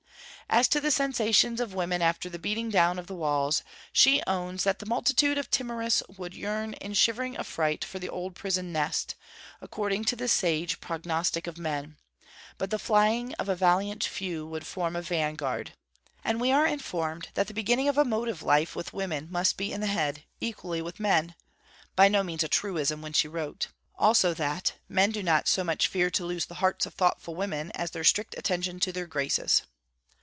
[0.53, 3.63] As to the sensations of women after the beating down of the walls,
[3.93, 8.09] she owns that the multitude of the timorous would yearn in shivering affright for the
[8.09, 9.15] old prison nest,
[9.61, 11.95] according to the sage prognostic of men;
[12.57, 15.71] but the flying of a valiant few would form a vanguard.
[16.21, 19.71] And we are informed that the beginning of a motive life with women must be
[19.71, 21.33] in the head, equally with men
[21.95, 23.67] (by no means a truism when she wrote).
[23.97, 27.71] Also that 'men do not so much fear to lose the hearts of thoughtful women
[27.71, 29.61] as their strict attention to their graces.'